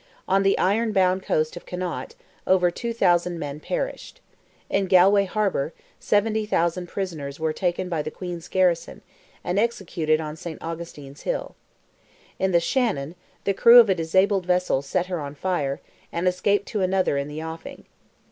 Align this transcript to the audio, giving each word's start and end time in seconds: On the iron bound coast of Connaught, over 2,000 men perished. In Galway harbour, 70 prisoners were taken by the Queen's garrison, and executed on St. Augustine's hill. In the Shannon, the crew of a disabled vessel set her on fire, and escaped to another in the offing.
On 0.27 0.41
the 0.41 0.57
iron 0.57 0.93
bound 0.93 1.21
coast 1.21 1.55
of 1.55 1.67
Connaught, 1.67 2.15
over 2.47 2.71
2,000 2.71 3.37
men 3.37 3.59
perished. 3.59 4.19
In 4.67 4.87
Galway 4.87 5.25
harbour, 5.25 5.73
70 5.99 6.47
prisoners 6.87 7.39
were 7.39 7.53
taken 7.53 7.87
by 7.87 8.01
the 8.01 8.09
Queen's 8.09 8.47
garrison, 8.47 9.03
and 9.43 9.59
executed 9.59 10.19
on 10.19 10.35
St. 10.35 10.59
Augustine's 10.59 11.21
hill. 11.21 11.55
In 12.39 12.51
the 12.51 12.59
Shannon, 12.59 13.13
the 13.43 13.53
crew 13.53 13.79
of 13.79 13.91
a 13.91 13.93
disabled 13.93 14.47
vessel 14.47 14.81
set 14.81 15.05
her 15.05 15.19
on 15.19 15.35
fire, 15.35 15.79
and 16.11 16.27
escaped 16.27 16.67
to 16.69 16.81
another 16.81 17.15
in 17.19 17.27
the 17.27 17.43
offing. 17.43 17.85